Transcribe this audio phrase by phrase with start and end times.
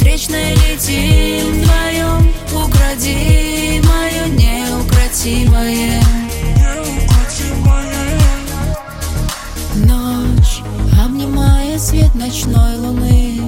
[0.00, 2.32] встречной летим вдвоем.
[2.54, 6.02] Укради мое неукротимое.
[9.74, 10.62] Ночь
[11.04, 13.42] обнимая свет ночной луны.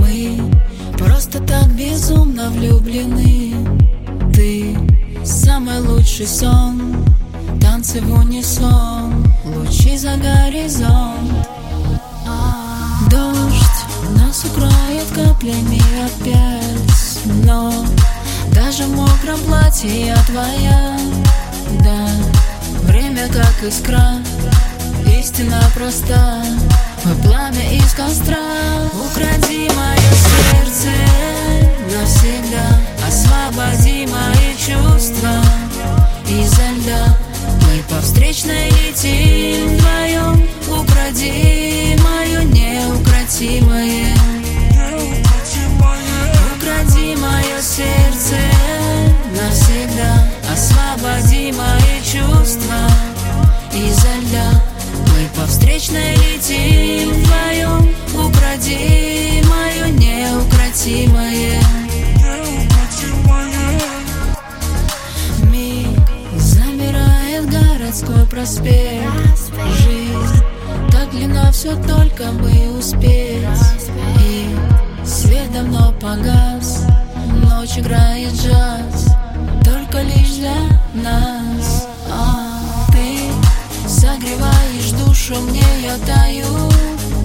[0.00, 0.40] Мы
[0.98, 3.54] просто так безумно влюблены.
[4.34, 4.76] Ты
[5.24, 7.04] самый лучший сон.
[7.60, 9.24] Танцы в унисон.
[9.44, 11.57] Лучи за горизонт.
[15.08, 17.72] Укроет каплями опять Но
[18.54, 20.98] даже в мокром платье я твоя.
[21.82, 22.08] Да,
[22.82, 24.16] время как искра
[25.06, 26.42] Истина проста.
[27.04, 28.47] Мы пламя из костра
[55.48, 61.60] встречной летим вдвоем Укради мое неукротимое.
[65.50, 65.88] Миг
[66.36, 69.04] замирает городской проспект.
[69.78, 70.44] Жизнь
[70.92, 73.46] так длинна, все только бы успеть.
[74.20, 74.54] И
[75.04, 76.84] свет давно погас
[77.44, 79.14] Ночь играет джаз
[79.64, 80.54] Только лишь для
[80.94, 81.87] нас
[85.28, 86.46] душу, мне я даю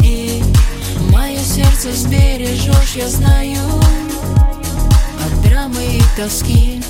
[0.04, 0.44] И
[1.12, 3.60] мое сердце сбережешь, я знаю.
[5.26, 6.82] От драмы и тоски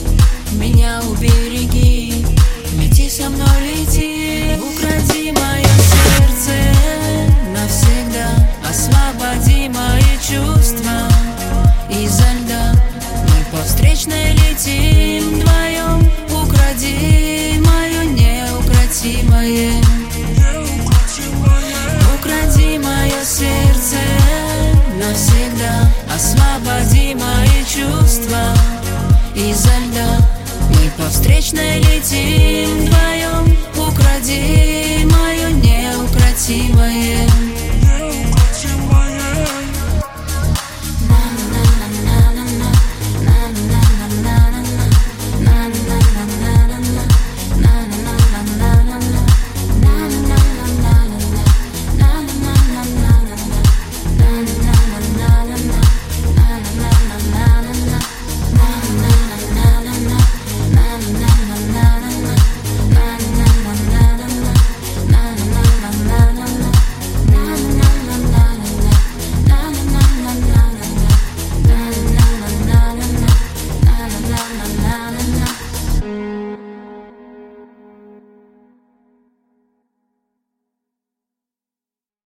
[0.53, 1.62] меня убереги
[27.73, 28.53] чувства
[29.35, 30.19] изо льда
[30.69, 35.32] Мы по встречной летим вдвоем Укради неукротимое